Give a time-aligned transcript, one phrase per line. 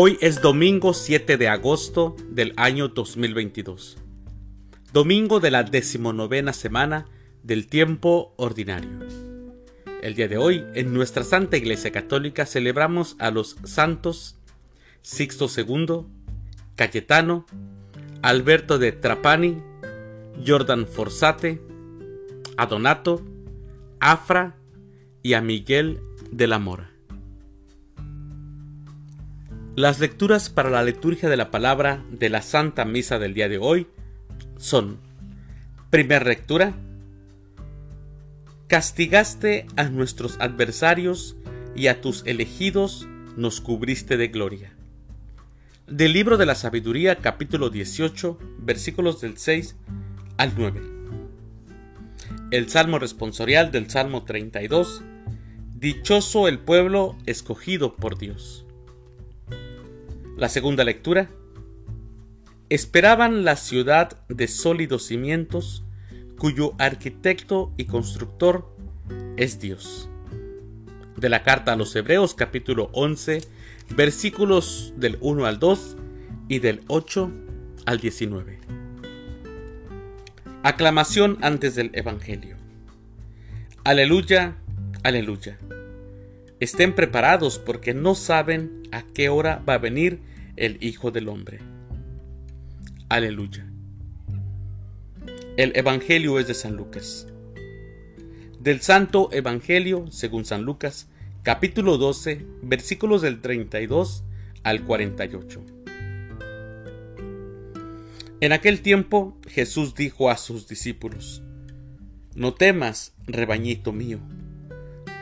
[0.00, 3.98] Hoy es domingo 7 de agosto del año 2022.
[4.92, 7.06] Domingo de la decimonovena semana
[7.42, 8.90] del tiempo ordinario.
[10.00, 14.38] El día de hoy, en nuestra Santa Iglesia Católica, celebramos a los santos
[15.02, 16.06] Sixto II,
[16.76, 17.44] Cayetano,
[18.22, 19.60] Alberto de Trapani,
[20.46, 21.60] Jordan Forzate,
[22.56, 23.24] a Donato,
[23.98, 24.54] Afra
[25.24, 25.98] y a Miguel
[26.30, 26.97] de la Mora.
[29.78, 33.58] Las lecturas para la liturgia de la palabra de la Santa Misa del día de
[33.58, 33.86] hoy
[34.56, 34.98] son,
[35.88, 36.74] primera lectura,
[38.66, 41.36] castigaste a nuestros adversarios
[41.76, 44.72] y a tus elegidos nos cubriste de gloria.
[45.86, 49.76] Del libro de la sabiduría capítulo 18 versículos del 6
[50.38, 50.82] al 9.
[52.50, 55.04] El salmo responsorial del Salmo 32.
[55.76, 58.64] Dichoso el pueblo escogido por Dios.
[60.38, 61.28] La segunda lectura.
[62.68, 65.82] Esperaban la ciudad de sólidos cimientos,
[66.38, 68.72] cuyo arquitecto y constructor
[69.36, 70.08] es Dios.
[71.16, 73.42] De la carta a los Hebreos capítulo 11,
[73.96, 75.96] versículos del 1 al 2
[76.46, 77.32] y del 8
[77.86, 78.60] al 19.
[80.62, 82.56] Aclamación antes del Evangelio.
[83.82, 84.54] Aleluya,
[85.02, 85.58] aleluya.
[86.60, 90.18] Estén preparados porque no saben a qué hora va a venir
[90.56, 91.60] el Hijo del Hombre.
[93.08, 93.64] Aleluya.
[95.56, 97.28] El Evangelio es de San Lucas.
[98.58, 101.06] Del Santo Evangelio, según San Lucas,
[101.44, 104.24] capítulo 12, versículos del 32
[104.64, 105.64] al 48.
[108.40, 111.40] En aquel tiempo Jesús dijo a sus discípulos,
[112.34, 114.18] No temas, rebañito mío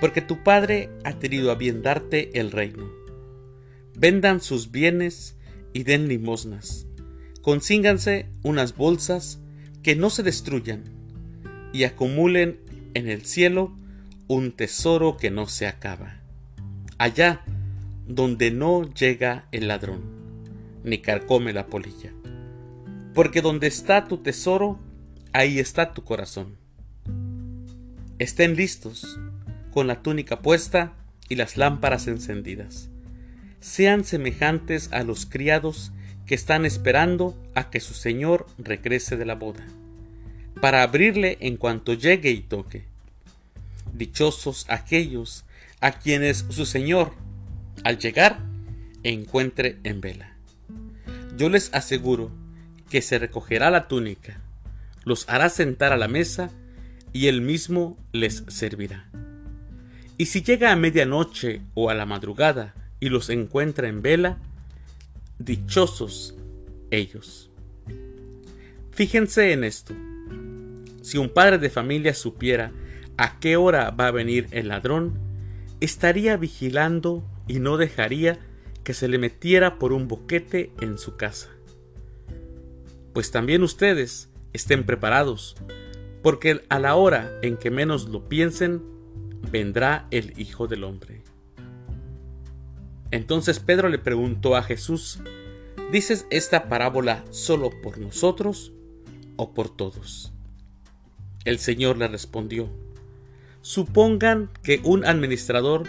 [0.00, 2.90] porque tu Padre ha tenido a bien darte el reino.
[3.96, 5.36] Vendan sus bienes
[5.72, 6.86] y den limosnas.
[7.42, 9.40] Consínganse unas bolsas
[9.82, 10.84] que no se destruyan
[11.72, 12.60] y acumulen
[12.94, 13.76] en el cielo
[14.28, 16.20] un tesoro que no se acaba.
[16.98, 17.42] Allá
[18.06, 20.02] donde no llega el ladrón,
[20.84, 22.12] ni carcome la polilla.
[23.14, 24.78] Porque donde está tu tesoro,
[25.32, 26.56] ahí está tu corazón.
[28.18, 29.18] Estén listos
[29.76, 30.94] con la túnica puesta
[31.28, 32.88] y las lámparas encendidas.
[33.60, 35.92] Sean semejantes a los criados
[36.24, 39.66] que están esperando a que su señor regrese de la boda,
[40.62, 42.84] para abrirle en cuanto llegue y toque.
[43.92, 45.44] Dichosos aquellos
[45.82, 47.12] a quienes su señor,
[47.84, 48.38] al llegar,
[49.02, 50.38] encuentre en vela.
[51.36, 52.30] Yo les aseguro
[52.88, 54.40] que se recogerá la túnica,
[55.04, 56.50] los hará sentar a la mesa
[57.12, 59.10] y él mismo les servirá.
[60.18, 64.38] Y si llega a medianoche o a la madrugada y los encuentra en vela,
[65.38, 66.34] dichosos
[66.90, 67.50] ellos.
[68.92, 69.94] Fíjense en esto.
[71.02, 72.72] Si un padre de familia supiera
[73.18, 75.18] a qué hora va a venir el ladrón,
[75.80, 78.38] estaría vigilando y no dejaría
[78.84, 81.50] que se le metiera por un boquete en su casa.
[83.12, 85.56] Pues también ustedes estén preparados,
[86.22, 88.95] porque a la hora en que menos lo piensen,
[89.50, 91.22] vendrá el Hijo del Hombre.
[93.10, 95.20] Entonces Pedro le preguntó a Jesús,
[95.92, 98.72] ¿dices esta parábola solo por nosotros
[99.36, 100.32] o por todos?
[101.44, 102.68] El Señor le respondió,
[103.60, 105.84] supongan que un administrador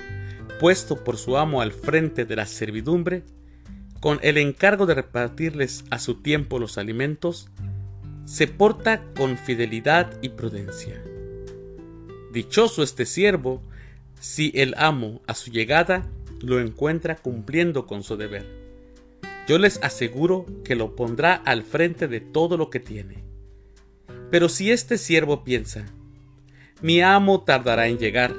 [0.60, 3.24] puesto por su amo al frente de la servidumbre,
[4.00, 7.50] con el encargo de repartirles a su tiempo los alimentos,
[8.26, 11.02] se porta con fidelidad y prudencia
[12.32, 13.62] Dichoso este siervo
[14.20, 16.08] si el amo a su llegada
[16.42, 18.46] lo encuentra cumpliendo con su deber.
[19.48, 23.24] Yo les aseguro que lo pondrá al frente de todo lo que tiene.
[24.30, 25.86] Pero si este siervo piensa,
[26.82, 28.36] mi amo tardará en llegar,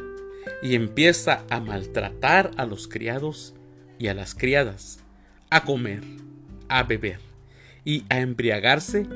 [0.63, 3.55] y empieza a maltratar a los criados
[3.99, 5.01] y a las criadas,
[5.51, 6.03] a comer,
[6.69, 7.21] a beber
[7.85, 9.07] y a embriagarse,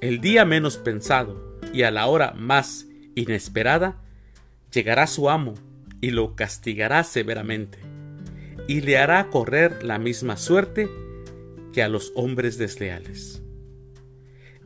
[0.00, 2.85] el día menos pensado y a la hora más
[3.16, 3.96] inesperada,
[4.72, 5.54] llegará su amo
[6.00, 7.78] y lo castigará severamente,
[8.68, 10.88] y le hará correr la misma suerte
[11.72, 13.42] que a los hombres desleales.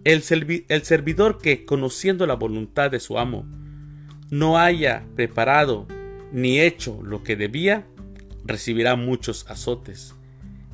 [0.04, 3.46] El, servidor que, conociendo la voluntad de su amo,
[4.30, 5.86] no haya preparado
[6.32, 7.86] ni hecho lo que debía,
[8.44, 10.14] recibirá muchos azotes.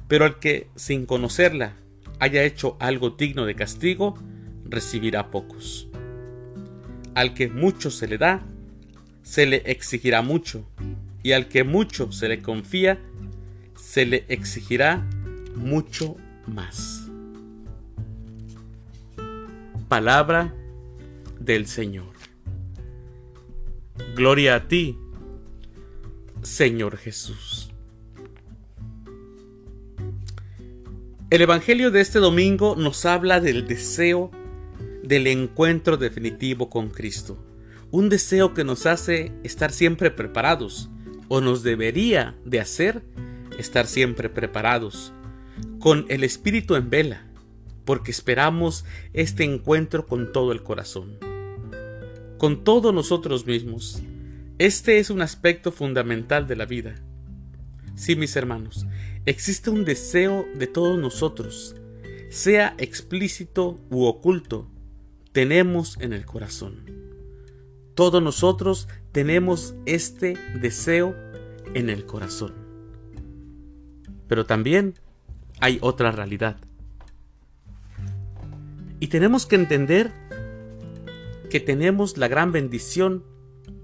[0.09, 1.75] Pero el que, sin conocerla,
[2.21, 4.15] haya hecho algo digno de castigo,
[4.65, 5.86] recibirá pocos.
[7.17, 8.43] Al que mucho se le da,
[9.23, 10.69] se le exigirá mucho,
[11.23, 13.01] y al que mucho se le confía,
[13.75, 15.03] se le exigirá
[15.55, 17.09] mucho más.
[19.89, 20.55] Palabra
[21.41, 22.13] del Señor.
[24.15, 24.99] Gloria a ti,
[26.43, 27.73] Señor Jesús.
[31.31, 34.31] El Evangelio de este domingo nos habla del deseo
[35.07, 37.39] del encuentro definitivo con Cristo.
[37.91, 40.91] Un deseo que nos hace estar siempre preparados,
[41.29, 43.03] o nos debería de hacer
[43.59, 45.13] estar siempre preparados,
[45.79, 47.27] con el espíritu en vela,
[47.85, 51.19] porque esperamos este encuentro con todo el corazón,
[52.39, 54.03] con todos nosotros mismos.
[54.59, 56.97] Este es un aspecto fundamental de la vida.
[57.95, 58.87] Sí, mis hermanos,
[59.25, 61.77] existe un deseo de todos nosotros,
[62.29, 64.69] sea explícito u oculto,
[65.37, 66.77] tenemos en el corazón.
[67.95, 71.15] Todos nosotros tenemos este deseo
[71.75, 72.55] en el corazón.
[74.29, 74.95] Pero también
[75.61, 76.57] hay otra realidad.
[78.99, 80.11] Y tenemos que entender
[81.51, 83.23] que tenemos la gran bendición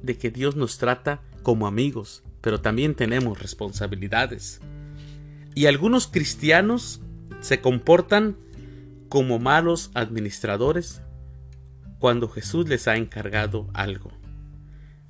[0.02, 4.62] de que Dios nos trata como amigos, pero también tenemos responsabilidades.
[5.54, 7.02] Y algunos cristianos
[7.40, 8.38] se comportan
[9.10, 11.02] como malos administradores
[12.02, 14.10] cuando Jesús les ha encargado algo.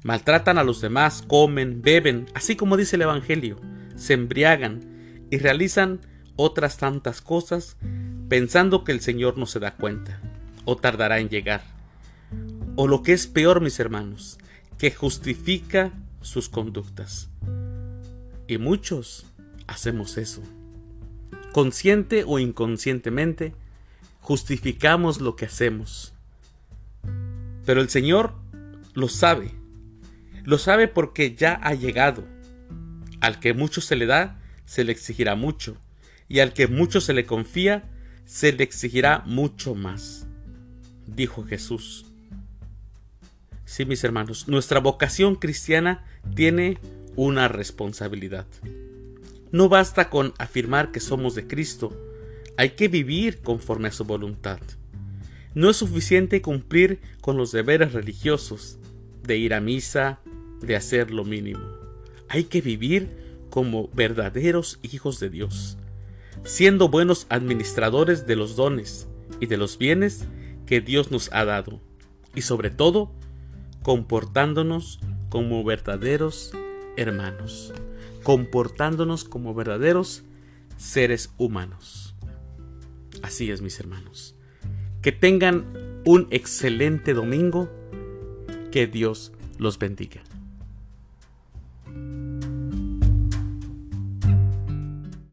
[0.02, 3.58] Maltratan a los demás, comen, beben, así como dice el Evangelio,
[3.96, 6.00] se embriagan y realizan
[6.36, 7.78] otras tantas cosas
[8.28, 10.20] pensando que el Señor no se da cuenta
[10.66, 11.62] o tardará en llegar.
[12.76, 14.36] O lo que es peor, mis hermanos,
[14.76, 17.30] que justifica sus conductas.
[18.46, 19.24] Y muchos
[19.66, 20.42] hacemos eso.
[21.54, 23.54] Consciente o inconscientemente,
[24.20, 26.12] justificamos lo que hacemos.
[27.64, 28.34] Pero el Señor
[28.94, 29.50] lo sabe.
[30.44, 32.24] Lo sabe porque ya ha llegado.
[33.20, 35.76] Al que mucho se le da, se le exigirá mucho.
[36.28, 37.90] Y al que mucho se le confía,
[38.24, 40.26] se le exigirá mucho más.
[41.06, 42.06] Dijo Jesús.
[43.64, 46.04] Sí, mis hermanos, nuestra vocación cristiana
[46.34, 46.78] tiene
[47.16, 48.46] una responsabilidad.
[49.50, 51.96] No basta con afirmar que somos de Cristo,
[52.56, 54.60] hay que vivir conforme a su voluntad.
[55.54, 58.78] No es suficiente cumplir con los deberes religiosos,
[59.22, 60.20] de ir a misa,
[60.60, 61.60] de hacer lo mínimo.
[62.28, 63.10] Hay que vivir
[63.50, 65.76] como verdaderos hijos de Dios,
[66.44, 69.08] siendo buenos administradores de los dones
[69.40, 70.24] y de los bienes
[70.66, 71.80] que Dios nos ha dado,
[72.34, 73.12] y sobre todo,
[73.82, 76.52] comportándonos como verdaderos
[76.96, 77.74] hermanos,
[78.22, 80.22] comportándonos como verdaderos
[80.78, 82.14] seres humanos.
[83.22, 84.34] Así es, mis hermanos.
[85.02, 85.64] Que tengan
[86.04, 87.68] un excelente domingo.
[88.70, 90.22] Que Dios los bendiga.